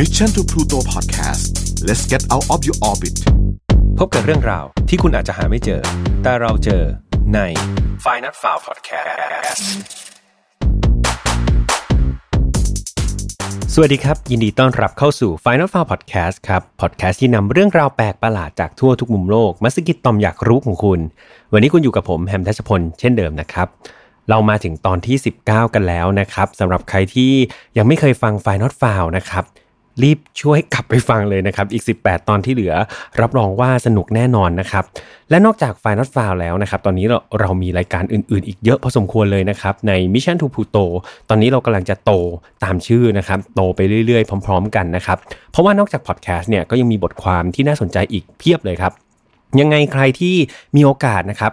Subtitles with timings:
[0.00, 1.44] Mission to Pluto Podcast
[1.86, 3.16] let's get out of your orbit
[3.98, 5.80] พบกับเรื่องราวที่คุณอาจจะหาไม่เจอ
[6.22, 6.82] แต่เราเจอ
[7.34, 7.38] ใน
[8.04, 9.62] f i n a l f i l e Podcast
[13.74, 21.00] สวัสดีครับ ยินดีต้อนรับเข้าสู่ Final f i l e Podcast ครับ podcast ที่นำเรื่องราวแปลกประหลาดจากทั่วทุกมุมโลกมาสกิดตอมอยากรู้ของคุณ
[21.52, 23.68] วันนี้คุณอยู่กับผมแฮมทัชพลเช่นเดิมนะครับ
[24.28, 25.16] เรามาถึงตอนที่
[25.46, 27.32] 19 กันแล้วนะครับสำหรับใครที่
[27.76, 29.44] ยังไม่เคยฟัง Final f i l e นะครับ
[30.02, 32.74] รีบช่วยกลับไปฟังเลยนะครับ อีก 18 ตอนที่เหลือ
[33.20, 34.84] รับรองว่าสนุกแน่นอนนะครับ
[35.30, 39.92] และนอกจาก f i n a l f i l e แล้วนะครับ ตอนนี้เราเรามีรายการอื่น ๆ อีกเยอะพอสมควรเลยนะครับ ใน
[40.14, 40.84] Mission to Pluto
[41.28, 42.12] ตอนนี้เรากำลังจะโต
[42.64, 45.18] ตามชื่อนะครับ โตไปเรื่อย ๆ พร้อม ๆ กันนะครับ
[45.50, 48.92] เพราะว่านอกจากพอดแคสต์เนี่ยก็ยังมีบทความที่น่าสนใจอีกเพียบเลยครับ
[49.60, 50.34] ยังไงใครที่
[50.76, 51.52] มีโอกาสนะครับ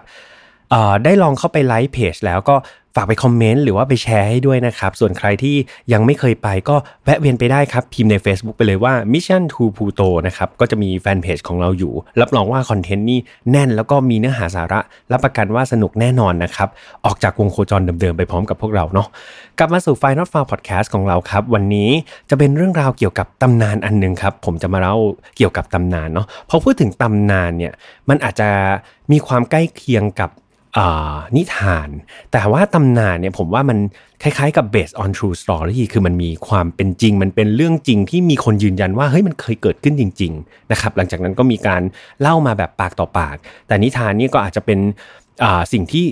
[1.03, 2.57] ได้ลองเข้าไปไลค์เพจแล้วก็
[2.95, 5.55] ฝากไปคอมเมนต์หรือว่าไปแชร์ให้ด้วยนะครับ ส่วนใครที่
[5.93, 13.19] ยังไม่เคยไปก็แวะเวียนไปได้ครับ พิมพ์ใน Facebook ไปเลยว่า Mission to Pluto นะครับ ก็จะมีแฟนเพจของเราอยู่ รับรองว่าคอนเทนต์นี่
[13.51, 14.79] แน่นแล้วก็มีเนื้อหาสาระ
[15.11, 16.69] รับประกันว่าสนุกแน่นอนนะครับ
[17.05, 19.07] ออกจากวงโคจรเดิมๆ ไปพร้อมกับพวกเราเนาะ
[19.59, 21.89] กลับมาสู่ Final f a r Podcast ของเราครับ วันนี้
[22.29, 24.95] จะเป็นเรื่องราวเกี่ยวกับตำนานอันนึงครับผมจะมาเล่า
[25.37, 27.73] เกี่ยวกับตำนานเนาะพอพูดถึงตำนานเนี่ย
[28.09, 28.49] มันอาจจะ
[29.11, 30.31] มีความใกล้เคียงกับ
[31.35, 31.89] นิทาน
[32.31, 33.77] แต่ว่าตำนานเนี่ยผมว่ามัน
[34.23, 41.81] คล้ายๆกับ based on true story คือมันมีความเป็นจริง มันเป็นเรื่องจริงที่มีคนยืนยันว่าเฮ้ยมันเคยเกิดขึ้นจริงๆนะครับหลังจากนั้นก็มีการ
[42.21, 43.35] เล่ามาแบบปากต่อปาก
[43.67, 44.79] แต่นิทานนี่ก็อาจจะเป็น
[45.73, 46.05] สิ่งที่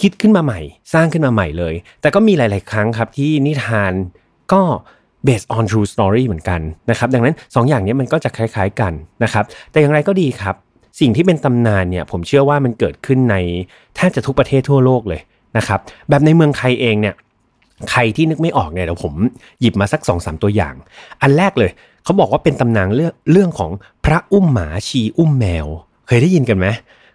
[0.00, 0.60] คิดขึ้นมาใหม่
[0.94, 3.92] สร้างขึ้นมาใหม่เลย แต่ก็มีหลาย ๆ ครั้งครับที่นิทาน
[4.52, 4.62] ก็
[5.26, 8.92] based on true story เหมือนกันนะครับดังนั้น2ออย่างนี้มันก็จะคล้าย ๆกัน
[9.24, 10.54] นะครับแต่อย่างไรก็ดีครับ
[11.00, 13.36] สิ่งที่เป็นตำนานเนี่ยผมเชื่อว่ามันเกิดขึ้นใน
[13.96, 15.20] แทบจะทุกประเทศทั่วโลกเลย
[15.56, 17.14] นะครับแบบในเมืองไทยเองเนี่ย
[17.90, 19.14] ใครที่นึกไม่ออกเนี่ยเดี๋ยวผม
[19.60, 20.74] หยิบมาสักสองสามตัวอย่าง
[21.22, 21.70] อันแรกเลย
[22.04, 23.70] เขาบอกว่าเป็นตำนานเรื่องเรื่องของ
[24.04, 25.66] พระอุ้มหมาชีอุ้มแมว
[26.06, 26.66] เคยได้ยินกันไหม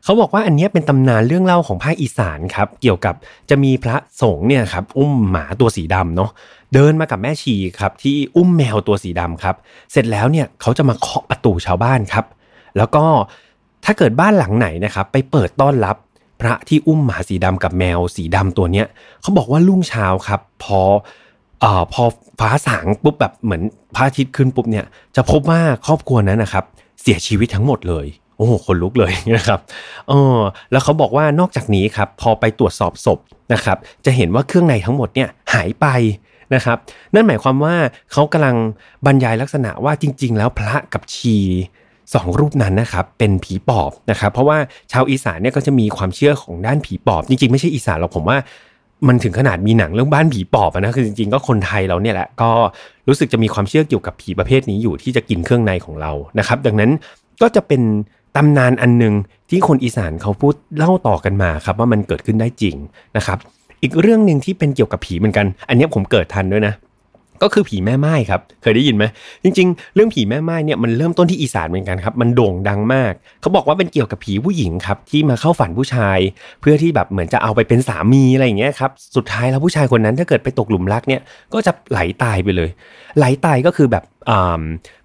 [0.03, 3.15] เขาบอกว่าอันนี้เป็นตำนานเรื่องเล่าของภาคอีสานครับเกี่ยวกับ
[3.49, 6.29] จะมีพระสงฆ์เนี่ยครับอุ้มหมาตัวสีดำเนาะ
[6.73, 9.55] เดินมากับแม่ชีครับที่อุ้มแมวตัวสีดำครับ
[9.91, 12.25] เสร็จแล้วเนี่ยเขาจะมาเคาะประตูชาวบ้านครับ
[12.77, 13.03] แล้วก็
[13.85, 15.95] ถ้าเกิดบ้านหลังไหนนะครับไปเปิดต้อนรับ
[16.41, 18.87] พระที่อุ้มหมาสีดำกับแมวสีดำตัวเนี้ย
[19.21, 20.79] เขาบอกว่ารุ่งเช้าครับ พอ
[21.61, 22.03] เอ่อพอ
[22.39, 23.61] ฟ้าสางปุ๊บแบบเหมือน
[23.95, 24.85] พระอาทิตย์ขึ้นปุ๊บเนี่ย
[25.15, 26.63] จะพบว่าครอบครัวนั้นนะครับ
[27.01, 28.05] เสียชีวิตทั้งหมดเลย
[28.37, 29.59] โอ้โหคนลุกเลยนะครับ
[30.09, 30.39] เออ
[30.71, 33.19] แล้วเขาบอกว่านอกจากนี้ครับพอไปตรวจสอบศพ
[33.53, 35.87] นะครับ จะเห็นว่าเครื่องในทั้งหมดเนี่ยหายไป
[36.53, 36.77] นะครับ
[37.13, 37.75] นั่นหมายความว่า
[38.11, 38.55] เขากำลัง
[39.05, 41.37] บรรยายลักษณะว่าจริง ๆ แล้วพระกับชี
[42.13, 44.57] สองรูปนั้นนะครับเป็นผีปอบนะครับเพราะว่า
[44.91, 48.37] ชาวอีสานเนี่ยก็จะมีความเชื่อของด้านผีปอบ จริงๆ ไม่ใช่อีสานหรอกผมว่า
[49.07, 52.49] มันถึงขนาดมีหนังเรื่องบ้านผีปอบนะคือจริงๆก็คนไทยเราเนี่ยแหละก็
[53.07, 56.91] รู้สึกจะมีความเชื่อเกี่ยวกับผีประเภทนี้อยู่ที่จะกินเครื่องในของเรานะครับ ดังนั้น
[57.41, 57.81] ก็จะเป็น
[58.35, 59.13] ตำนานอันหนึ่ง
[59.49, 62.75] ที่คนอีสานเขาพูดเล่าต่อกันมาครับว่ามันเกิดขึ้นได้จริง
[63.17, 63.37] นะครับ
[63.83, 66.73] อีกเรื่องหนึ่งที่เป็นเกี่ยวกับผีเหมือนกัน อันนี้ผมเกิดทันด้วยนะ
[67.43, 69.05] ก็คือผีแม่ไม้ครับ เคยได้ยินไหม
[69.43, 76.19] จริง ๆ เรื่องผีแม่ไม้เนี่ยมันเริ่มต้นที่อีสานเหมือนกันครับ มันโด่งดังมาก เขาบอกว่าเป็นเกี่ยวกับผีผู้หญิงครับที่มาเข้าฝันผู้ชาย
[76.61, 81.21] เพื่อที่แบบเหมือนจะเอาไปเป็นสามีอะไรอย่างเงี้ยครับ สุดท้ายแล้วผู้ชายคนนั้นถ้าเกิดไปตกหลุมรักเนี่ย
[81.53, 82.69] ก็จะไหลตายไปเลย
[83.17, 84.03] ไหลตายก็คือแบบ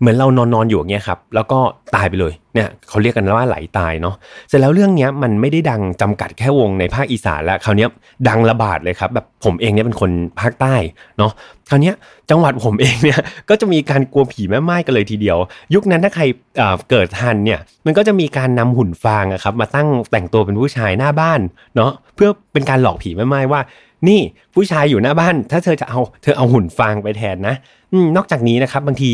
[0.00, 1.58] เหมือนเรานอนนอนอยู่อย่างเงี้ยครับแล้วก็
[1.94, 4.14] ตายไปเลยเนี่ยเขาเรียกกันว่าไหลตายเนาะ
[4.48, 7.86] เสร็จแล้วเรื่องเนี้ยมันไม่ได้ดังจำกัดแค่วงในภาคอีสานแล้วคราวนี้
[8.28, 10.10] ดังระบาดเลยครับแบบผมเองเนี่ยเป็นคน
[10.40, 10.74] ภาคใต้
[11.18, 11.32] เนาะ
[11.70, 11.92] คราวนี้
[12.30, 15.38] จังหวัดผมเองเนี่ยก็จะมีการกลัวผีแม่ไม้กันเลยทีเดียว
[15.74, 16.24] ยุคนั้นถ้าใคร
[16.90, 21.40] เกิดทันเนี่ยมันก็จะมีการนำหุ่นฟางครับมาตั้งแต่งตัวเป็นผู้ชายหน้าบ้าน
[21.76, 23.60] เนาะเพื่อเป็นการหลอกผีแม่ไม้ว่า
[24.08, 24.20] นี่
[24.54, 27.54] ผู้ชายอยู่หน้าบ้าน ถ้าเธอจะเอาเธอเอาหุ่นฟางไปแทนนะ
[28.16, 29.12] นอกจากนี้นะครับบางที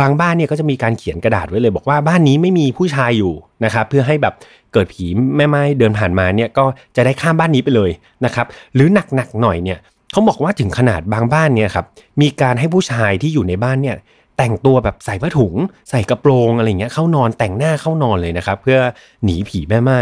[0.00, 3.32] บางบ้านเนี่ยก็จะมีการเขียนกระดาษไว้เลย บอกว่าบ้านนี้ไม่มีผู้ชายอยู่
[3.64, 4.34] นะครับเพื่อให้แบบ
[4.72, 5.04] เกิดผี
[5.36, 6.64] แม่ไม้เดินผ่านมาเนี่ยก็
[6.96, 7.90] จะได้ข้ามบ้านนี้ไปเลย
[8.24, 9.78] นะครับหรือหนักๆหน่อยเนี่ย
[10.12, 11.86] เขาบอกว่าถึงขนาดบางบ้านเนี่ยครับ
[12.22, 13.96] มีการให้ผู้ชายที่อยู่ในบ้านเนี่ย
[14.38, 15.54] แต่งตัวแบบใส่ผ้าถุง
[15.90, 18.78] ใส่กระโปรงอะไรเงี้ยเข้านอนแต่งหน้าเข้านอนเลยนะครับเพื่อ
[19.24, 20.00] หนีผีแม่ไม้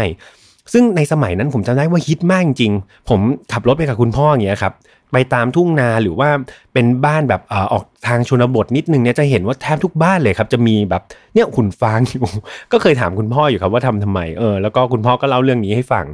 [0.73, 2.73] ซึ่งในสมัยนั้นผมจำได้ว่าฮิตมากจริง
[3.09, 3.19] ผม
[3.53, 4.73] ขับรถไปกับคุณพ่ออย่างเงี้ยครับ
[5.13, 6.29] ไปตามทุ่งนาหรือว่า
[6.73, 7.41] เป็นบ้านแบบ
[7.71, 11.01] ออกทางชนบทนิดนึงเนี่ยจะเห็นว่าแทบทุกบ้านเลยครับ จะมีแบบ
[11.33, 12.25] เนี่ยขุนฟางอยู่
[12.71, 16.05] ก็เคยถามคุณพ่ออยู่ครับว่าทำทำไมเออแล้วก็คุณพ่อก็เล่าเรื่องนี้ให้ฟัง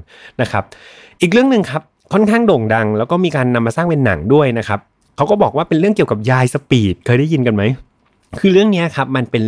[0.41, 0.63] นะครับ
[1.21, 1.81] อีกเรื่องหนึ่งครับ
[2.13, 4.79] ค่อนข้างโด่งดัง แล้วก็มีการนำมาสร้างเป็นหนังด้วยนะครับ
[5.17, 7.63] เขาก็บอกว่าเป็นเรื่องเกี่ยวกับยายสปีดเคยได้ยินกันไหม
[8.39, 9.43] คือเรื่องนี้ครับมันเป็น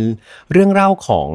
[0.52, 1.28] เรื่องเล่าของ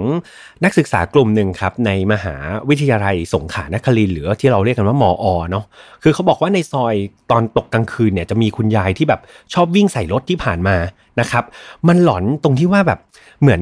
[0.64, 2.36] นักศึกษากลุ่มหนึ่งครับในมหา
[2.70, 5.66] วิทยาลัยสงขลานครินทร์หรือที่เราเรียกกันว่ามออเนาะ
[6.04, 6.96] คือเขาบอกว่าในซอย
[7.32, 9.22] ตอนตกกลางคืนเนี่ยจะมีคุณยายที่แบบ
[9.54, 10.76] ชอบวิ่งใส่รถที่ผ่านมา
[11.20, 11.44] นะครับ
[11.88, 13.00] มันหลอนตรงที่ว่าแบบ
[13.42, 13.62] เหมือน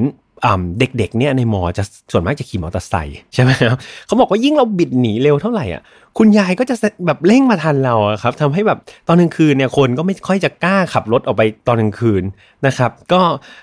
[0.80, 5.82] เด็กๆเนี่ยในมอจะส่วนมากจะขี่มอเตอร์ไซค์ใช่ไหมครับเขาบอกว่ายิ่งเราบิดหนีเร็วเท่าไหร่อะ
[6.22, 6.76] คุณยายก็จะ
[7.06, 12.24] แบบเร่งมาทันเราครับทำให้แบบตอนกลางคืนเนี่ยคนก็ไม่ค่อยจะกล้าขับรถออกไปตอนกลางคืน
[12.66, 13.22] นะครับ ก็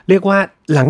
[0.08, 0.38] เรียกว่า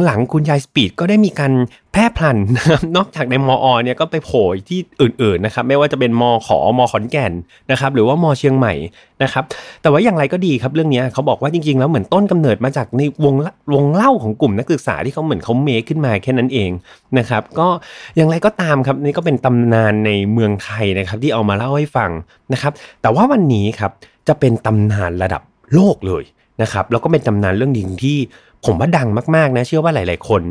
[0.04, 1.52] หลังๆ คุณยายสปีดก็ได้มีการ
[1.92, 7.32] แพร่พลันนะครับนอกจากในมอเนี่ยก็ไปโผล่ที่อื่นๆนะครับไม่ว่าจะเป็นมอขอมอขอนแก่น
[7.70, 8.74] นะครับหรือว่ามอเชียงใหม่
[9.22, 9.44] นะครับ
[9.82, 13.34] แต่ว่าอย่างไรก็ดีครับเรื่องนี้เขาบอกว่าจริงๆ แล้วเหมือนต้นกำเนิดมาจากในวง
[13.74, 16.70] วงเล่าของกลุ่มนักศึกษาที่เขาเหมือนเขาเมคขึ้นมาแค่นั้นเอง
[17.18, 17.68] นะครับก็
[18.16, 22.11] อย่างไรก็ตามครับนี่ก็เป็นตำนานในเมืองไทยนะครับที่เอามาเล่าให้ฟัง
[22.53, 22.73] นะครับ
[23.03, 23.93] แต่ว่าวันนี้ครับ
[24.29, 25.43] จะเป็นตำนานระดับ
[25.75, 26.25] โลกเลย
[26.62, 28.17] นะครับแล้วก็เป็นตำนานเรื่องหนึ่งที่
[28.64, 30.43] ผมว่าดังมากๆนะเชื่อว่าหลาย ๆ คน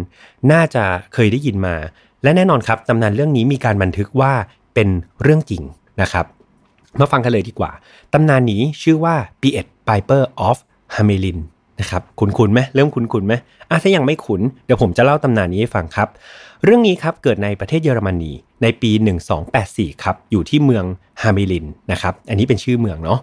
[0.52, 1.76] น่าจะเคยได้ยินมา
[2.24, 4.34] และแน่นอนครับตำนานเรื่องนี้มีการบันทึกว่า
[4.74, 4.90] เป็น
[5.22, 5.64] เรื่องจริง
[6.02, 6.26] นะครับ
[7.00, 7.72] มาฟังกันเลยดีกว่า
[8.14, 10.58] ตำนานนี้ชื่อว่า p i e t Piper of
[10.96, 11.40] Hamelin
[11.80, 13.34] นะครับ คุ้นๆไหมเริ่มคุ้นๆไหม
[13.70, 16.08] อะถ้ายังไม่คุ้น เดี๋ยวผมจะเล่าตำนานนี้ให้ฟังครับ
[16.66, 18.32] เรื่องนี้ครับเกิดในประเทศเยอรมนี
[18.62, 18.92] ในปี
[19.48, 20.86] 1284 ครับ อยู่ที่เมือง
[21.22, 23.20] ฮาเมลินนะครับ อันนี้เป็นชื่อเมืองเนาะ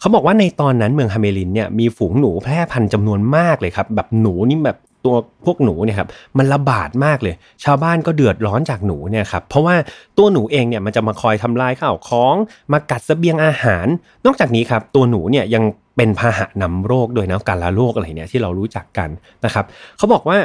[0.00, 5.16] เขาบอกว่าในตอนนั้นเมืองฮาเมลินเนี่ยมีฝูงหนูแพร่พันธุ์จำนวนมากเลยครับ แบบหนูนี่แบบตัว
[5.46, 6.08] พวกหนูเนี่ยครับ
[6.38, 7.34] มันระบาดมากเลย
[7.64, 9.74] ชาวบ้านก็เดือดร้อนจากหนูเนี่ยครับเพราะว่า
[10.18, 12.34] ตัวหนูเองเนี่ยมันจะมาคอยทำลายข้าวของ
[12.72, 13.86] มากัดเสบียงอาหาร
[14.26, 15.64] นอกจากนี้ครับตัวหนูเนี่ยยัง
[15.96, 19.08] เป็นพาหะนำโรคโดยนะการละโรคอะไรเนี่ยที่เรารู้จักกัน
[19.44, 19.64] นะครับ
[19.96, 20.38] เขาบอกว่า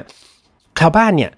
[0.79, 1.31] ชาวบ้านเนี่ย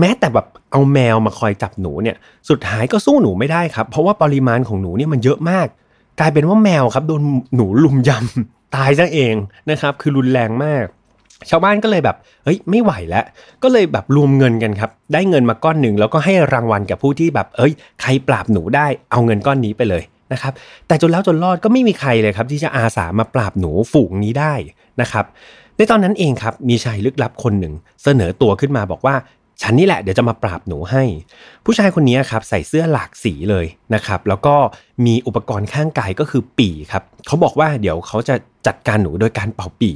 [0.00, 2.16] แม้แต่แบบเอาแมวมาคอยจับหนูเนี่ย
[2.48, 5.66] สุดท้ายก็สู้หนูไม่ได้ครับ เพราะว่าปริมาณของหนูเนี่ยมันเยอะมาก
[6.20, 7.22] กลายเป็นว่าแมวครับโดน
[7.56, 9.34] หนูลุมยำตายซะเอง
[9.70, 10.84] นะครับ คือรุนแรงมาก
[11.50, 13.24] ชาวบ้านก็เลยแบบเฮ้ยไม่ไหวแล้ว
[13.62, 20.02] ก็เลยแบบรวมเงินกันครับ ได้เงินมาก้อนหนึ่งแล้วก็ให้รางวัลกับผู้ที่แบบ เอ้ย ใครปราบหนูได้เอาเงินก้อนนี้ไปเลย
[20.32, 20.52] นะครับ
[20.86, 24.54] แต่จนแล้วจนรอดก็ไม่มีใครเลยครับ ที่จะอาสามาปราบหนูฝูงนี้ได้
[25.00, 25.24] นะครับ
[25.76, 29.14] ในตอนนั้นเองครับมีชายลึกลับคนหนึ่งเสนอตัวขึ้นมาบอกว่า
[29.62, 31.02] ฉันนี่แหละเดี๋ยวจะมาปราบหนูให้
[31.64, 34.54] ผู้ชายคนนี้ครับใส่เสื้อหลากสีเลยนะครับ แล้วก็
[35.06, 38.34] มีอุปกรณ์ข้างกายก็คือปีครับเขาบอกว่าเดี๋ยวเขาจะ
[38.66, 39.92] จัดการหนูโดยการเป่าปี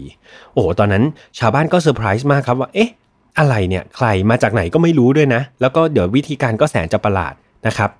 [0.54, 1.04] โอ้ตอนนั้น
[1.38, 2.90] ชาวบ้านก็เซอร์ไพรส์มากครับว่าเอ๊ะ
[3.38, 7.34] อะไรเนี่ยใครมาจากไหนก็ไม่รู้ด้วยนะ แล้วก็เดี๋ยววิธีการก็แสนจะประหลาด
[7.66, 7.90] นะครับ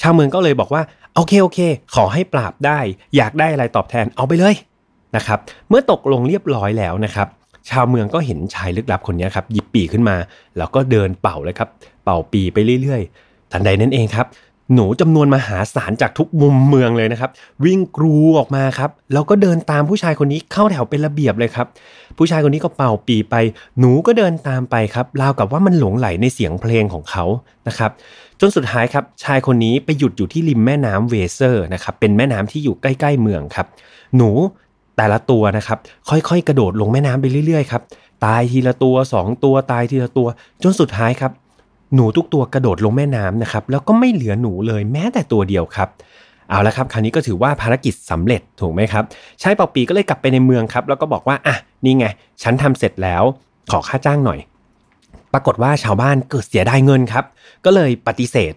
[0.00, 0.82] ชาวเมืองก็เลยบอกว่า
[1.14, 1.58] โอเคโอเค
[1.94, 2.78] ขอให้ปราบได้
[3.16, 4.54] อยากได้อะไรตอบแทนเอาไปเลย
[5.16, 5.38] นะครับ
[5.68, 7.28] เมื่อตกลงเรียบร้อยแล้วนะครับ
[7.70, 10.16] ชาวเมืองก็เห็นชายลึกลับคนนี้ครับหยิบปีขึ้นมา
[10.58, 11.68] แล้วก็เดินเป่าเลยครับ
[12.04, 14.26] เป่าปีไปเรื่อยๆ ทันใดนั้นเองครับ
[14.74, 17.30] หนูจำนวนมหาศาลจากทุกมุมเมืองเลยนะครับ
[17.64, 21.66] วิ่งกรูออกมาครับแล้วก็เดินตามผู้ชายคนนี้เข้าแถวเป็นระเบียบเลยครับ
[22.18, 23.34] ผู้ชายคนนี้ก็เป่าปีไป
[23.78, 27.24] หนูก็เดินตามไปครับราวกับว่ามันหลงไหลในเสียงเพลงของเขา
[27.68, 27.90] นะครับ
[28.40, 33.66] จนสุดท้ายครับชายคนนี้ไปหยุดอยู่ที่ริมแม่น้ำเวเซอร์นะครับเป็นแม่น้ำที่อยู่ใกล้ ๆ เมืองครับ
[34.16, 34.30] หนู
[34.98, 35.78] แต่ละตัวนะครับ
[36.08, 37.82] ค่อยๆ กระโดดลงแม่น้ำไปเรื่อยๆครับ
[38.24, 40.28] ตายทีละตัว 2 ตัวตายทีละตัว
[40.62, 41.32] จนสุดท้ายครับ
[41.94, 45.88] หนูทุกตัวกระโดดลงแม่น้ำนะครับแล้วก็ไม่เหลือหนูเลยแม้แต่ตัวเดียวครับ
[46.50, 49.04] เอาละครับคราวนี้ก็ถือว่าภารกิจสำเร็จถูกไหมครับ
[49.42, 52.06] ชายเป่าปีก็เลยกลับไปในเมืองครับ แล้วก็บอกว่าอะนี่ไง
[52.42, 53.22] ฉันทำเสร็จแล้ว
[53.70, 54.38] ขอค่าจ้างหน่อย
[55.32, 57.24] ปรากฏว่าชาวบ้านเกิดเสียดายเงินครับ
[57.64, 58.54] ก็เลยปฏิเสธ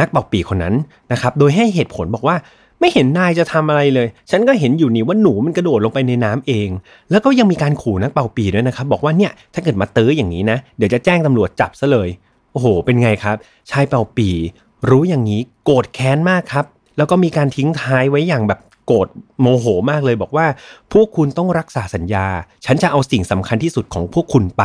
[0.00, 0.74] นักเป่าปีคนนั้น
[1.12, 2.36] นะครับ โดยให้เหตุผลบอกว่า
[2.80, 6.68] ไม่เห็นนายจะทำอะไรเลย ฉันก็เห็นอยู่นี่ว่าหนูมันกระโดดลงไปในน้ำเอง
[7.10, 12.08] แล้วก็ยังมีการขู่นักเป่าปีด้วยนะครับ บอกว่าเนี่ยถ้าเกิดมาเตออย่างนี้นะ เดี๋ยวจะแจ้งตำรวจจับซะเลย
[12.52, 13.36] โอ้โห เป็นไงครับ
[13.70, 14.28] ชายเป่าปี
[14.90, 16.64] รู้อย่างนี้โกรธแค้นมากครับ
[16.96, 19.08] แล้วก็มีการทิ้งท้ายไว้อย่างแบบโกรธ
[19.40, 20.46] โมโหมากเลยบอกว่า
[20.92, 22.26] พวกคุณต้องรักษาสัญญา
[22.66, 24.62] ฉันจะเอาสิ่งสำคัญที่สุดของพวกคุณไป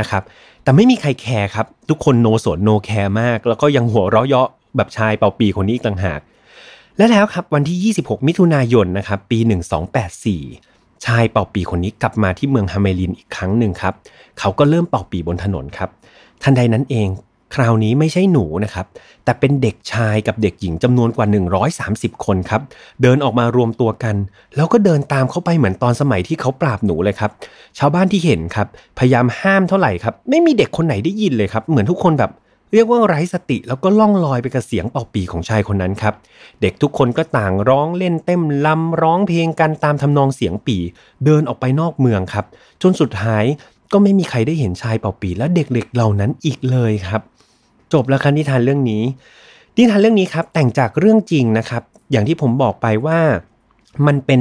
[0.00, 0.22] นะครับ
[0.62, 6.20] แต่ไม่มีใครแคร์ครับ ทุกคน no สน no care มาก แล้วก็ยังหัวเราะเยาะแบบชายเป่าปี่คนนี้ต่างหาก
[7.00, 9.38] และแล้วครับวันที่ 26 มิถุนายนนะครับปี
[10.22, 13.94] 1284 ชายเป่าปี่คนนี้กลับมาที่เมืองฮาเมลินอีกครั้งหนึ่งครับ
[14.38, 15.88] เขาก็เริ่มเป่าปี่บนถนนครับ
[16.42, 17.08] ทันใดนั้นเอง
[17.54, 18.86] คราวนี้ไม่ใช่หนูนะครับ
[19.24, 21.26] แต่เป็นเด็กชายกับเด็กหญิงจำนวนกว่า
[22.16, 22.62] 130 คนครับ
[23.02, 24.16] เดินออกมารวมตัวกัน
[24.56, 27.30] แล้วก็เดินตามเข้าไปเหมือนตอนสมัยที่เขาปราบหนูเลยครับ
[27.78, 28.66] ชาวบ้านที่เห็นครับ
[28.98, 32.30] พยายามห้ามเท่าไหร่ครับ ไม่มีเด็กคนไหนได้ยินเลยครับ เหมือนทุกคนแบบ
[32.72, 36.14] เรียกว่าไร้สติแล้วก็ล่องลอยไปกับเสียงเป่าปีของชายคนนั้นครับ
[36.60, 40.76] เด็กทุกคนก็ต่างร้องเล่นเต้มลำร้องเพลงกันตามทำนองเสียงปี
[41.24, 42.44] เดินออกไปนอกเมืองครับ
[42.82, 43.44] จนสุดท้าย
[43.92, 47.22] ก็ไม่มีใครได้เห็นชายเป่าปีและเด็กๆเหล่านั้นอีกเลยครับ
[47.92, 49.02] จบแล้วครับนิทานเรื่องนี้
[49.76, 53.18] นิทานเรื่องนี้ครับแต่งจากเรื่องจริงนะครับ อย่างที่ผมบอกไปว่า
[54.06, 54.40] มันเป็น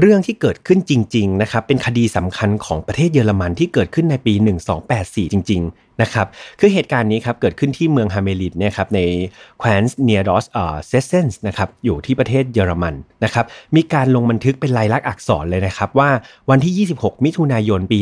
[0.00, 4.34] เรื่องที่เกิดขึ้นจริง ๆ นะครับ เป็นคดีสำคัญของประเทศเยอรมันที่เกิดขึ้นในปี
[4.84, 6.26] 1284 จริง ๆ นะครับ
[6.60, 9.00] คือเหตุการณ์นี้ครับเกิดขึ้นที่เมืองฮาเมลินเนี่ยครับใน
[9.58, 13.44] แคว้นเนียดอสเอ่อเซเซนส์นะครับอยู่ที่ประเทศเยอรมันนะครับ
[13.76, 16.10] มีการลงบันทึกเป็นลายลักษณ์อักษรเลยนะครับว่า
[16.50, 17.98] วันที่ 26 มิถุนายนปี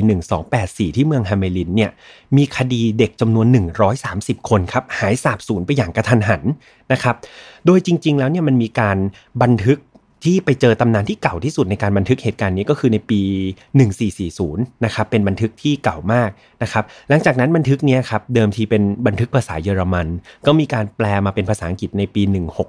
[0.46, 1.90] 1284 ที่เมืองฮาเมลินเนี่ย
[2.36, 3.46] มีคดีเด็กจำนวน
[3.98, 6.42] 130 คนครับหายสาบสูญไปอย่างกระทันหัน
[6.92, 7.16] นะครับ
[7.66, 8.96] โดยจริง ๆ แล้วเนี่ยมันมีการ
[9.42, 9.78] บันทึก
[10.24, 13.20] ที่ไปเจอตำนานที่เก่าที่สุดในการบันทึกเหตุการณ์นี้ก็คือในปี
[13.82, 16.30] 1440 นะครับ เป็นบันทึกที่เก่ามาก
[16.62, 20.06] นะครับ หลังจากนั้นบันทึกนี้ครับ เดิมทีเป็นบันทึกภาษาเยอรมัน
[20.46, 22.22] ก็มีการแปลมาเป็นภาษาอังกฤษในปี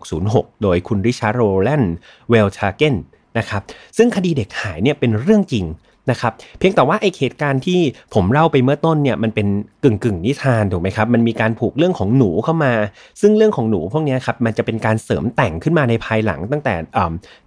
[0.07, 1.95] 1606 โดยคุณริชาร์ดโรว์แลนด์
[2.29, 2.95] เวอร์สเตแกน
[3.37, 3.61] นะครับ
[3.97, 5.65] ซึ่งคดีเด็กหายเนี่ยเป็นเรื่องจริง
[6.11, 7.79] นะครับเพียงแต่ว่าไอเหตุการณ์ที่
[8.13, 9.47] ผมเล่าไปเมื่อต้นเนี่ยมันเป็น
[9.85, 12.73] กึ่งกึ่งนิทานถูกไหมครับมันมีการผูกเรื่องของหนูเข้ามา
[13.21, 16.73] ซึ่งเรื่องของหนูพวกนี้ครับมันจะเป็นการเสริมแต่งขึ้นมาในภายหลังตั้งแต่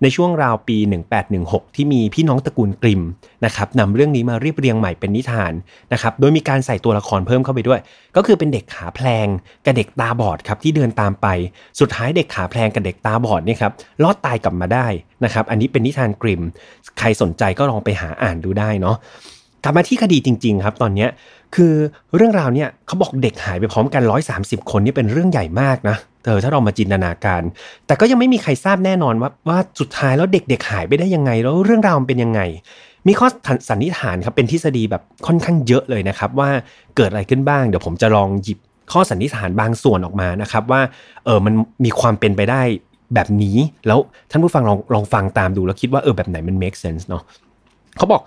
[0.03, 0.77] ในช่วงราวปี
[1.27, 3.03] 1816 ที่มีพี่น้องตระกูลกริม
[3.45, 5.53] นะครับนำเรื่องนี้มาเรียบเรียงใหม่เป็นนิทาน
[5.93, 7.81] นะครับโดยมีการใส่ตัวละครเพิ่มเข้าไปด้วย
[8.17, 9.27] ก็คือเป็นเด็กขาแพลง
[9.65, 11.27] กับเด็กตาบอดครับที่เดินตามไป
[11.81, 14.87] สุดท้ายเด็กขาแพลงกับเด็กตาบอดเนี่ยครับรอดตายกลับมาได้
[15.25, 16.43] นะครับอันนี้เป็นนิทานกริม
[16.99, 18.97] ใครสนใจก็ลองไปหาอ่านดูได้เนาะ
[19.65, 21.07] กลับมาที่คดีจริง ๆ ครับ ตอนนี้
[21.55, 21.73] คือ
[22.17, 24.03] เรื่องราวเนี่ยเขาบอกเด็กหายไปพร้อมกัน
[24.37, 25.97] 130 คนนี่เป็นเรื่องใหญ่มากนะ
[26.27, 27.43] เออถ้าเรามาจินตนาการ
[27.87, 32.41] แต่ก็ยังไม่มีใครทราบแน่นอนว่าว่าสุดท้ายแล้วเด็กๆหายไปได้ยังไง แล้วเรื่องราวมันเป็นยังไง
[33.09, 33.29] มีข้อ
[33.71, 36.51] สันนิษฐานครับเป็นทฤษฎีแบบค่อนข้างเยอะเลยนะครับ ว่า
[36.97, 38.59] เกิดอะไรขึ้นบ้าง เดี๋ยวผมจะลองหยิบ
[38.93, 40.81] ข้อสันนิษฐานบางส่วนออกมานะครับ ว่า
[41.25, 42.63] เออมันมีความเป็นไปได้
[43.15, 43.99] แบบนี้ แล้ว
[44.31, 47.23] ท่านผู้ฟังลองลองฟังตามดูแล้วคิดว่าเออแบบไหนมัน make sense เนาะ
[47.97, 48.23] เขาบอก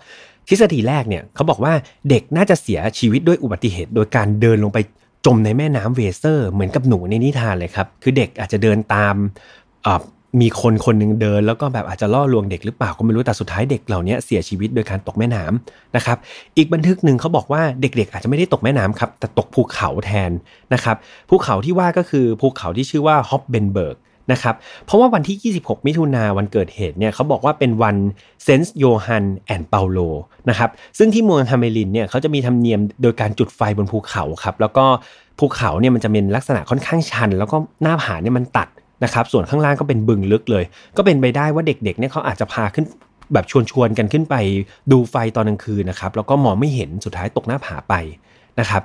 [0.51, 1.73] ทฤษฎีแรกเนี่ยเขาบอกว่า
[2.09, 4.79] เด็กน่าจะเสียชีวิตด้วยอุบัติเหตุ โดยการเดินลงไป
[5.25, 9.15] จมในแม่น้ำเวเซอร์ เหมือนกับหนูในนิทานเลยครับ คือเด็กอาจจะเดินตาม
[10.41, 16.17] มีคนคนหนึ่งเดิน แล้วก็แบบอาจจะล่อลวงเด็กหรือเปล่าก็ไม่รู้แต่สุดท้ายเด็กเหล่านี้เสียชีวิตโดยการตกแม่น้ำนะครับ
[16.57, 20.31] อีกบันทึกหนึ่งเขาบอกว่าเด็กๆ อาจจะไม่ได้ตกแม่น้ำครับแต่ตกภูเขาแทน
[20.73, 20.95] นะครับ
[21.29, 23.97] ภูเขาที่ว่าก็คือภูเขาที่ชื่อว่าคอปเพนเบิร์ก
[24.31, 27.95] นะครับ เพราะว่าวันที่ 26 มิถุนาวันเกิดเหตุเนี่ยเขาบอกว่าเป็นวัน
[28.43, 29.99] เซนต์โยฮัน and เปาโล
[30.49, 34.85] นะครับ ซึ่งที่เมืองฮาเมลินเนี่ยเขาจะมีธรรมเนียมโดยการจุดไฟบนภูเขาครับ แล้วก็
[35.39, 38.67] ภูเขาเนี่ยมันจะเป็นลักษณะค่อนข้างชัน แล้วก็หน้าผาเนี่ยมันตัด
[39.03, 40.63] นะครับ ส่วนข้างล่างก็เป็นบึงลึกเลย
[40.97, 42.85] ก็เป็นไปได้ว่าเด็กๆเนี่ยเขาอาจจะพาขึ้น
[43.33, 44.35] แบบชวนๆกันขึ้นไป
[44.91, 47.93] ดูไฟตอนกลางคืนนะครับ แล้วก็มองไม่เห็นสุดท้ายตกหน้าผาไป
[48.59, 48.81] นะครับ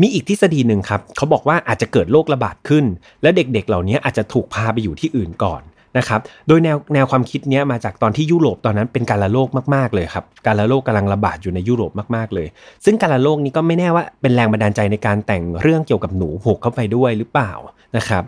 [0.00, 2.84] มีอีกทฤษฎีหนึ่งครับเขาบอกว่าอาจจะเกิดโรคระบาดขึ้น
[3.22, 5.62] และเด็กๆเหล่านี้อาจจะถูกพาไปอยู่ที่อื่นก่อน
[5.98, 12.46] นะครับโดยแนวแนวความคิดนี้มาจากตอนที่ยุโรปตอนนั้นเป็นการระโรคมากๆเลยครับการระโรคกำลังระบาดอยู่ในยุโรปมากๆเลย
[12.84, 17.52] ซึ่งการระโรคนี้ก็ไม่แน่ว่าเป็นแรงบันดาลใจในการแต่งเรื่องเกี่ยวกับหนูผูกเข้าไปด้วยหรือเปล่า
[17.96, 18.22] นะครับ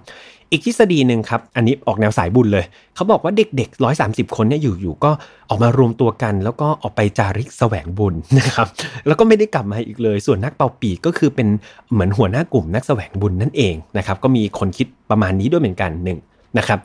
[0.53, 5.11] อีกทฤษฎีหนึ่งครับ อันนี้ออกแนวสายบุญเลย เขาบอกว่าเด็กๆ130คนเนี่ยอยู่ๆก็
[5.49, 8.67] ออกมารวมตัวกัน แล้วก็ออกไปจาริกแสวงบุญนะครับ
[9.07, 11.49] แล้วก็ไม่ได้กลับมาอีกเลย ส่วนนักเป่าปีก็คือเป็น
[11.93, 16.19] เหมือนหัวหน้ากลุ่มนักแสวงบุญนั่นเองนะครับ ก็มีคนคิดประมาณนี้ด้วยเหมือนกันหนึ่ง
[16.59, 16.79] นะครับ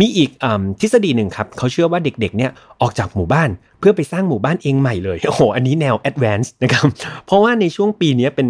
[0.00, 0.44] มีอีกอ
[0.80, 3.48] ทฤษฎีหนึ่งครับเขาเชื่อว่าเด็กๆเนี่ยออกจากหมู่บ้าน
[3.78, 6.86] เพื่อไปสร้างหมู่บ้านเองใหม่เลย โอ้โห อันนี้แนวแอดวานซ์นะครับ
[7.26, 8.48] เพราะว่าในช่วงปีนี้เป็น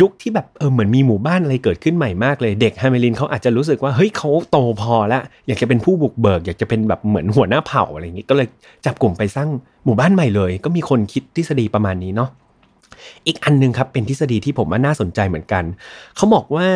[0.00, 8.46] ยุคที่แบบเออเหมือนมีหมู่บ้านอะไรเกิดขึ้นใหม่มากเลยเด็กฮาเมลินเขาอาจจะรู้สึกว่าเฮ้ยเขาโตพอแล้วอยากจะเป็นผู้บุกเบิก อยากจะเป็นแบบเหมือนหัวหน้าเผ่าอะไรอย่างนี้ก็เลย
[8.86, 9.48] จับกลุ่มไปสร้าง
[9.84, 12.30] หมู่บ้านใหม่เลย ก็มีคนคิดทฤษฎีประมาณนี้เนาะ
[13.26, 15.64] อีกอันนึงครับเป็นทฤษฎีที่ผมว่าน่าสนใจเหมือนกัน
[16.16, 16.68] เขาบอกว่า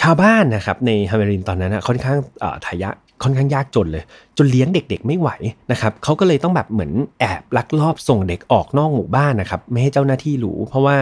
[0.00, 2.18] ชาวบ้านนะครับในฮาเมรินตอนนั้นค่อนข้าง
[2.66, 2.90] ทายะ
[3.22, 4.04] ค่อนข้างยากจนเลย
[4.38, 5.28] จนเลี้ยงเด็กๆไม่ไหว
[5.72, 10.96] นะครับเขาก็เลยต้องแบบเหมือนแอบลักลอบส่งเด็กออกนอกหมู่บ้านนะครับไม่ให้เจ้าหน้าที่รู้ เพราะว่า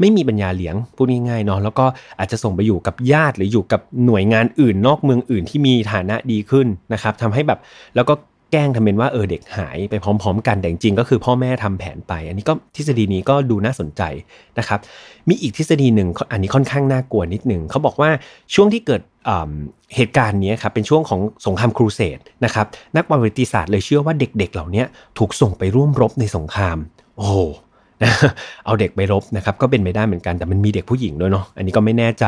[0.00, 1.86] ไม่มีปัญญาเลี้ยงพูดง่ายๆเนาะแล้วก็
[2.18, 7.58] อาจจะส่งไปอยู่กับญาติหรืออยู่กับหน่วยงานอื่น นอกเมืองอื่นที่มีฐานะดีขึ้นนะครับทำให้แบบ
[7.96, 8.14] แล้วก็
[8.52, 14.02] แกล้งทำเป็นว่าเออเด็กหายไปพร้อม ๆ กันแต่จริงก็คือพ่อแม่ทำแผนไป อันนี้ก็ทฤษฎีนี้ก็ดูน่าสนใจ
[14.58, 14.80] นะครับ
[15.28, 18.10] มีอีกทฤษฎีหนึ่งอันนี้ค่อนข้างน่ากลัวนิดหนึ่งเขาบอกว่า
[18.54, 19.02] ช่วงที่เกิด
[19.96, 24.84] เหตุการณ์นี้ครับเป็นช่วงของสงครามครูเสดนะครับนักประวัติศาสตร์เลยเชื่อว่าเด็กๆ เหล่านี้
[25.18, 26.76] ถูกส่งไปร่วมรบในสงคราม
[27.18, 27.30] โอ้
[28.66, 32.24] เอาเด็กไปรบนะครับก็เป็นไปได้เหมือนกันแต่มันมีเด็กผู้หญิงด้วยเนาะอันนี้ก็ไม่แน่ใจ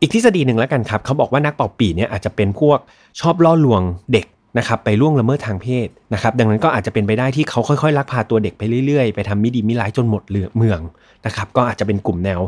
[0.00, 2.78] อีกทฤษฎีหนึ่งแล้วกันครับเขาบอกว่านักเป่าปีเนี่ยอาจจะเป็นพวก
[3.20, 4.26] ชอบล่อลวงเด็ก
[4.58, 10.22] นะครับไปล่วงละเมิดทางเพศนะครับดังนั้นก็อาจจะเป็นไปได้ที่เขาค่อยๆลักพาตัวเด็กไปเรื่อยๆ ไปทำมิดีมิร้ายจนหมด
[10.56, 10.80] เมือง
[11.26, 12.40] นะครับก็อาจจะเป็นกลุ่มแนว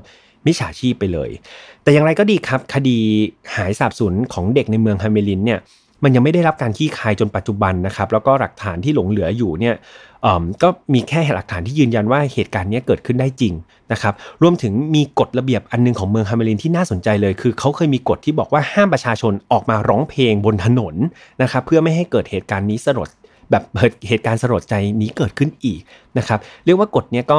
[0.46, 1.30] มิจฉาชีพไปเลย
[1.82, 2.98] แต่อย่างไรก็ดีครับคดี
[3.56, 5.58] หายสาบสูญของเด็กในเมืองฮาเมลินเนี่ย
[6.02, 9.74] มันยังไม่ได้รับการขี้คายจนปัจจุบันนะครับ แล้วก็หลักฐานที่หลงเหลืออยู่เนี่ย
[10.62, 13.54] ก็มีแค่หลักฐานที่ยืนยันว่าเหตุการณ์นี้เกิดขึ้นได้จริง
[13.92, 20.94] นะครับ รวมถึงมีกฎระเบียบอันนึงของเมืองฮาเมลินที่น่าสนใจเลย คือเขาเคยมีกฎที่บอกว่าห้ามประชาชนออกมาร้องเพลงบนถนน
[21.42, 23.08] นะครับ เพื่อไม่ให้เกิดเหตุการณ์นี้สลด
[23.50, 23.62] แบบ
[24.08, 25.80] เหตุการณ์สลดใจนี้เกิดขึ้นอีก
[26.18, 27.38] นะครับ เรียกว่ากฎนี้ก็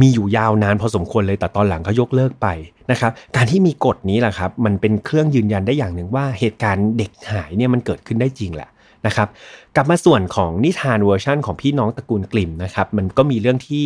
[0.00, 2.48] มีอยู่ยาวนานพอสมควรเลยแต่ตอนหลังเขายกเลิกไป
[2.90, 8.68] นะครับการที่มีกฎนี้แหละครับมันเป็นเครื่องยืนยันได้อย่างหนึ่งว่าเหตุการณ์เด็กหายเนี่ยมันเกิดขึ้นได้จริงแหละ
[9.06, 9.28] นะครับ
[9.76, 13.84] กลับมาส่วนของนิทานเวอร์ชั่นของพี่น้องตระกูลกลิ่มนะครับมันก็มีเรื่องที่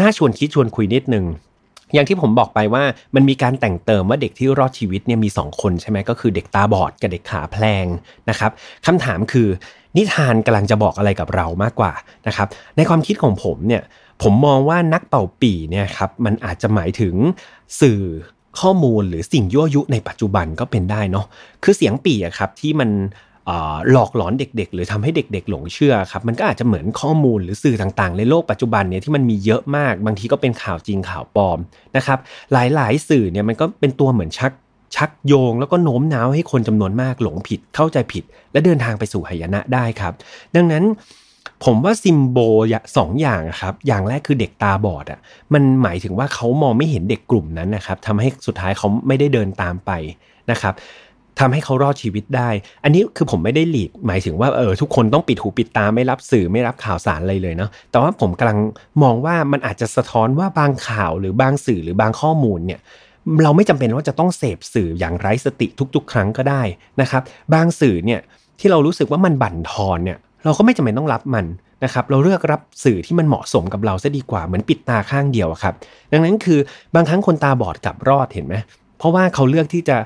[0.00, 1.26] น่าชวนคิดชวนคุยนิดนึง
[1.94, 2.82] อย่างที่ผมบอกไปว่า
[3.14, 7.86] มันมีการแต่งเติมว่าเด็กที่รอดชีวิตเนี่ยมี 2 คนใช่ไหมก็คือเด็กตาบอดกับเด็กขาแพลง
[8.30, 8.50] นะครับ
[8.86, 9.48] คำถามคือ
[9.96, 11.92] นิทานกำลังจะบอกอะไรกับเรามากกว่า
[12.26, 13.82] นะครับในความคิดของผมเนี่ย
[14.22, 17.14] ผมมองว่านักเป่าปีเนี่ยครับมันอาจจะหมายถึง
[17.80, 18.00] สื่อ
[18.60, 21.26] ข้อมูลหรือสิ่งยั่วยุในปัจจุบันก็เป็นได้เนาะ
[21.62, 22.90] คือเสียงปีอะครับที่มัน
[23.92, 31.58] หลอกหลอนเด็กๆ หรือทำให้เด็กๆ หลงเชื่อครับมันก็อาจจะเหมือนข้อมูลหรือสื่อต่างๆ ในโลกปัจจุบันเนี่ยที่มันมีเยอะมาก บางทีก็เป็นข่าวจริงข่าวปลอม
[31.96, 32.18] นะครับ
[32.52, 34.52] หลายๆ สื่อเนี่ยมันก็เป็นตัวเหมือนชัก
[34.96, 40.12] ชักโยงแล้วก็โน้มน้าวให้คนจำนวนมากหลงผิดเข้าใจผิด และเดินทางไปสู่หายนะได้ครับ
[40.54, 40.84] ดังนั้น
[41.64, 42.38] ผมว่าซิมโบ
[42.96, 45.20] สองอย่างครับ อย่างแรกคือเด็กตาบอดอะ
[45.54, 49.90] มันหมายถึงว่าเขามองไม่เห็นเด็กกลุ่มนั้นนะครับทำให้สุดท้ายเขาไม่ได้เดินตามไป
[50.50, 50.74] นะครับ
[51.40, 52.48] ทำให้เขารอดชีวิตได้
[52.84, 58.58] อันนี้คือผมไม่ได้หลีด หมายถึงว่าเออทุกคนต้องปิดหูปิดตาไม่รับสื่อไม่รับข่าวสารอะไรเลยเนาะ แต่ว่าผมกำลัง
[59.02, 62.80] มองว่ามันอาจจะสะท้อนว่าบางข่าวหรือบางสื่อหรือบางข้อมูลเนี่ย
[63.42, 66.62] เราไม่จำเป็นว่าจะต้องเสพสื่ออย่างไร้สติทุก ๆ ครั้งก็ได้
[67.00, 67.22] นะครับ
[67.54, 68.20] บางสื่อเนี่ย
[68.60, 71.46] ที่เรารู้สึกว่ามันบั่นทอนเนี่ยเราก็ไม่จำเป็นต้องรับมัน
[71.84, 75.74] นะครับ เราเลือกรับสื่อที่มันเหมาะสมกับเราซะดีกว่าเหมือนปิดตาข้างเดียวครับ
[76.12, 76.58] ดังนั้นคือ
[76.94, 78.54] บางครั้งคนตาบอดกลับรอดเห็นไหม
[78.98, 79.96] เพราะว่าเขาเลือกที่จะ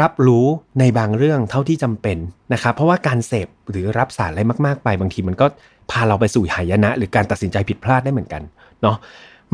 [0.00, 0.46] รับรู้
[0.80, 2.18] ในบางเรื่องเท่าที่จำเป็น
[2.52, 5.46] นะครับ เพราะว่าการเสพหรือรับสารอะไรมากๆไป บางทีมันก็
[5.90, 8.42] พาเราไปสู่หายนะ หรือการตัดสินใจผิดพลาดได้เหมือนกัน
[8.82, 8.96] เนาะ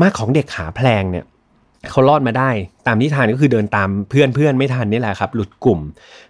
[0.01, 1.25] มาของเด็กขาแพลงเนี่ย
[1.89, 2.49] เขารอดมาได้
[2.87, 5.79] ตามนิทานก็คือเดินตามเพื่อนเพื่อนไม่ทันนี่แหละครับ หลุดกลุ่ม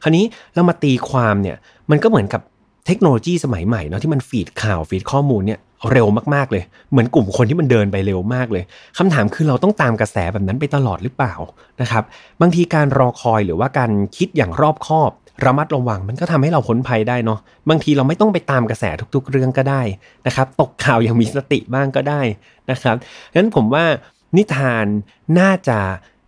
[0.03, 1.57] คราวนี้เรามาตีความเนี่ย
[1.91, 2.41] มันก็เหมือนกับ
[2.87, 5.59] เทคโนโลยีสมัยใหม่เนาะที่มันฟีดข่าวฟีดข้อมูลเนี่ย
[5.91, 8.63] เร็วมากๆเลย เหมือนกลุ่มคนที่มันเดินไปเร็วมากเลย
[8.97, 11.33] คำถามคือเราต้องตามกระแสแบบนั้นไปตลอดหรือเปล่า
[11.81, 12.03] นะครับ
[12.41, 15.11] บางทีการรอคอยหรือว่าการคิดอย่างรอบคอบ
[15.45, 17.39] ระมัดระวังมันก็ทำให้เราพ้นภัยได้เนาะ
[17.69, 19.81] บางทีเราไม่ต้องไปตามกระแสทุก ๆ เรื่องก็ได้
[20.27, 22.21] นะครับ ตกข่าวอย่างมีสติบ้างก็ได้
[22.71, 22.95] นะครับ
[23.35, 23.85] งั้นผมว่า
[24.37, 24.85] นิทาน
[25.39, 25.79] น่าจะ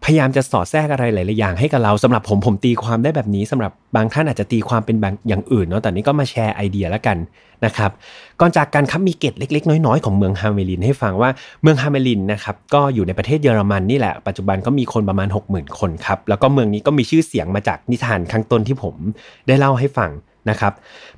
[0.03, 7.17] พยายามจะสอดแทรกอะไรหลาย ๆ อย่างให้กับเราสำหรับผมผมตีความได้แบบนี้สำหรับบางท่านอาจจะตีความเป็นบางอย่างอื่นเนาะแต่นี้ก็มาแชร์ไอเดียแล้วกัน
[7.65, 7.91] นะครับ
[8.39, 11.29] ก่อนจากกันครับมีเกร็ดเล็ก ๆ น้อย ๆ ของเมืองฮาเมลินให้ฟังว่า
[11.61, 18.95] เมืองฮาเมลินนะครับก็อยู่ในประเทศเยอรมันนี่แหละปัจจุบันก็มีคนประมาณ 60,000 คนครับแล้วก็เมืองนี้ก็มีชื่อเสียงมาจากนิทานข้างต้นที่ผม
[19.47, 20.11] ได้เล่าให้ฟัง
[20.49, 20.73] นะครับ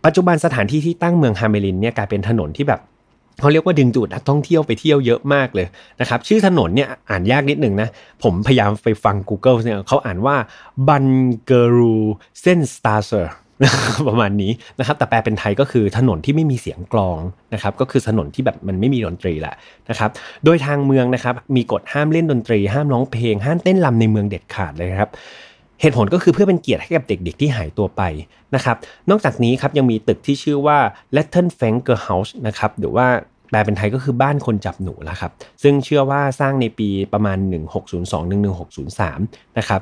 [0.05, 2.81] ปัจจุบันสถานที่ที่ตั้งเมืองฮาเมลินเนี่ยกลายเป็นถนนที่แบบ
[3.39, 5.67] เขาเรียกว่าดึงดูดนักท่องเที่ยวไปเที่ยวเยอะมากเลย
[6.01, 7.89] นะครับชื่อถนนเนี่ยอ่านยากนิดหนึ่งนะ
[8.23, 10.35] ผมพยายามไปฟัง Google เนี่ยเขาอ่านว่า
[10.87, 11.05] บัน
[11.45, 11.97] เกรู
[12.39, 13.33] เซนสตาร์เซอร์
[14.09, 17.19] ประมาณนี้นะครับแต่แปลเป็นไทยก็คือถนนที่ไม่มีเสียงกลอง
[17.53, 19.55] นะครับก็คือถนนที่แบบมันไม่มีดนตรีแหละ
[19.89, 20.09] นะครับ
[20.45, 25.11] โดยทางเมืองนะครับมีกฎห้ามเล่นดนตรี ห้ามร้องเพลง ห้ามเต้นรำในเมืองเด็ดขาดเลยครับ
[25.81, 28.01] เหตุผลก็คือเพื่อเป็นเกียรติให้กับเด็กๆที่หายตัวไป
[28.55, 28.77] นะครับ
[29.09, 30.77] นอกจากนี้ครับยังมีตึกที่ชื่อว่า
[31.15, 33.07] l e t t e n f a n g e r House นะครับหรือว่า
[33.49, 35.31] แปลเป็นไทยก็คือบ้านคนจับหนูแล้วครับ
[35.63, 37.37] ซึ่งเชื่อว่าสร้างในปีประมาณ
[38.47, 39.81] 1602-1603 นะครับ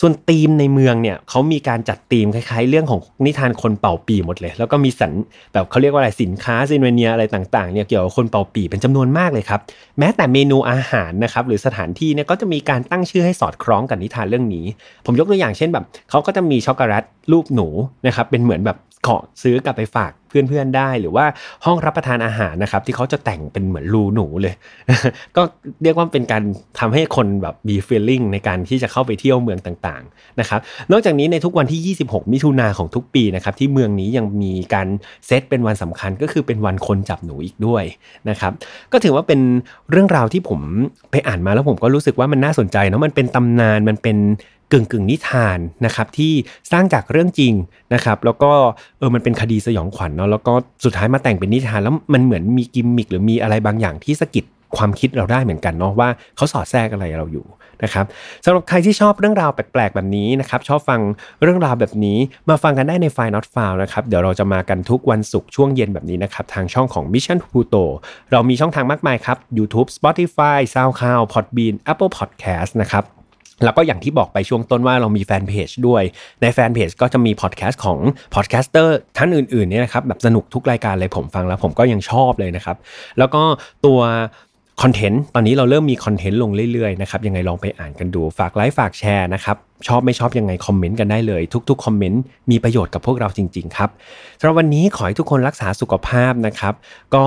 [0.00, 5.12] ส่วนธีมในเมืองเนี่ยเขามีการจัดธีมคล้ายๆ เรื่องของนิทานคนเป่าปี่หมดเลย แล้วก็มีสัน
[5.52, 9.60] แบบเขาเรียกว่าอะไรสินค้า souvenir อะไรต่างๆเนี่ยเกี่ยวกับคนเป่าปี่เป็นจำนวนมากเลยครับ
[9.98, 14.64] แม้แต่เมนูอาหารนะครับหรือสถานที่เนี่ยก็จะมีการตั้งชื่อให้สอดคล้องกับนิทานเรื่องนี้
[15.06, 17.68] ผมยกตัวอย่างเช่นแบบเขาก็จะมีช็อกโกแลตรูปหนู
[18.06, 21.26] นะครับเป็นเหมือนแบบ ขอซื้อกลับไปฝากเพื่อนๆได้หรือว่า
[21.64, 24.54] ห้องรับประทานอาหารนะครับ ที่เขาจะแต่งเป็นเหมือนรูหนูเลย
[25.36, 25.42] ก็
[25.82, 26.42] เรียกว่าเป็นการ
[26.80, 30.60] ทำให้คนแบบมี feeling ในการที่จะเข้าไปเที่ยวเมืองต่างๆนะครับ
[30.92, 34.88] นอกจากนี้ในทุกวันที่ 26 มิถุนาของทุกปีนะครับที่เมืองนี้ยังมีการ
[35.26, 37.84] เซตเป็นวันสำคัญก็คือเป็นวันคนจับหนูอีกด้วย
[38.30, 38.52] นะครับ
[38.92, 39.40] ก็ถือว่าเป็น
[39.90, 40.60] เรื่องราวที่ผม
[41.10, 44.16] ไปอ่านมาแล้วผมก็รู้สึกว่ามันน่าสนใจเนาะมันเป็นตำนานมันเป็น
[44.72, 46.32] กึ่งกึ่งนิทานนะครับที่
[46.72, 47.52] สร้างจากเรื่องจริง
[47.94, 48.50] นะครับแล้วก็
[48.98, 50.52] เออมันเป็นคดีสยองขวัญเนาะแล้วก็
[50.84, 54.44] สุดท้ายมาแต่งเป็นนิทานแล้วมันเหมือนมีกิมมิคหรือมีอะไรบางอย่างที่สะกิด
[54.76, 57.46] ความคิดเราได้เหมือนกันเนาะว่าเขาสอดแทรกอะไรเราอยู่
[57.84, 58.06] นะครับ
[58.44, 61.00] สำหรับใครที่ชอบเรื่องราวแปลกๆ แบบนี้นะครับชอบฟัง
[61.42, 67.84] เรื่องราวแบบนี้มาฟังกันได้ในไฟล์ not f i l นะครับเดี๋ยวเราจะมากันทุกวันศุกร์ช่วงเย็นแบบนี้นะครับทางช่องของ Mission Pluto
[68.32, 73.04] เรามีช่องทางมากมายครับ YouTube Spotify SoundCloud Podbean Apple Podcast นะครับ
[73.64, 76.02] แล้วก็อย่างที่บอกไปช่วงต้นว่าเรามีแฟนเพจด้วย
[76.42, 77.98] ในแฟนเพจก็จะมีพอดแคสต์ของ
[78.34, 82.76] podcaster ท่านอื่นๆเนี่ยนะครับแบบสนุกทุกรายการเลยผมฟังแล้วผมก็ยังชอบเลยนะครับ
[83.18, 83.42] แล้วก็
[83.86, 84.00] ตัว
[84.82, 89.56] content ตอนนี้เราเริ่มมี content ลงเรื่อยๆนะครับยังไงลองไปอ่านกันดูฝากไลค์ฝากแชร์นะครับ
[89.88, 93.90] ชอบไม่ชอบยังไงคอมเมนต์กันได้เลย ทุกๆคอมเมนต์มีประโยชน์กับพวกเราจริง ๆ ครับ
[94.38, 96.74] สำหรับวันนี้ขอให้ทุกคนรักษาสุขภาพนะครับ
[97.14, 97.24] ก็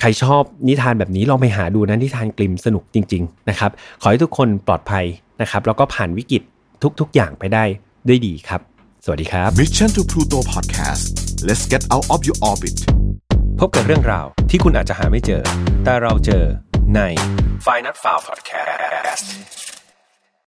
[0.00, 3.70] ใครชอบนิทานแบบนี้ลองไปหาดูนะนิทานกลิมสนุกจริง ๆ นะครับ
[4.02, 5.04] ขอให้ทุกคนปลอดภัย
[5.40, 6.42] นะครับแล้วก็ผ่านวิกฤต
[7.00, 7.64] ทุกๆ อย่างไปได้
[8.08, 8.60] ด้วยดีครับ
[9.04, 11.04] สวัสดีครับ Mission to Pluto Podcast
[11.48, 12.78] let's get out of your orbit
[13.60, 15.42] พบกับเรื่องราวที่คุณอาจจะหาไม่เจอ
[15.84, 16.44] แต่เราเจอ
[16.94, 17.00] ใน
[17.66, 19.73] f i n a l f i l e Podcast